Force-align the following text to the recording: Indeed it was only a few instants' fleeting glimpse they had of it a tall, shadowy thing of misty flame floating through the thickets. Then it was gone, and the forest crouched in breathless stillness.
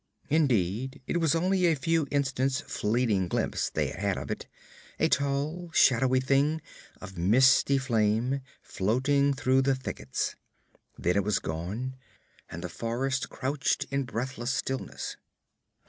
Indeed 0.31 0.99
it 1.05 1.17
was 1.17 1.35
only 1.35 1.67
a 1.67 1.75
few 1.75 2.07
instants' 2.09 2.61
fleeting 2.61 3.27
glimpse 3.27 3.69
they 3.69 3.89
had 3.89 4.17
of 4.17 4.31
it 4.31 4.47
a 4.99 5.07
tall, 5.07 5.69
shadowy 5.75 6.19
thing 6.19 6.59
of 6.99 7.19
misty 7.19 7.77
flame 7.77 8.41
floating 8.63 9.31
through 9.35 9.61
the 9.61 9.75
thickets. 9.75 10.35
Then 10.97 11.17
it 11.17 11.23
was 11.23 11.37
gone, 11.37 11.97
and 12.49 12.63
the 12.63 12.67
forest 12.67 13.29
crouched 13.29 13.85
in 13.91 14.05
breathless 14.05 14.49
stillness. 14.51 15.17